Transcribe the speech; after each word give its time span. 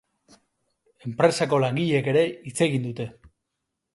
Enpresako 1.09 1.59
langileek 1.65 2.09
ere 2.13 2.25
hitz 2.51 2.57
egin 2.69 2.89
dute. 2.91 3.07